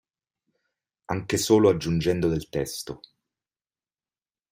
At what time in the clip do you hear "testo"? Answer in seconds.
2.49-3.01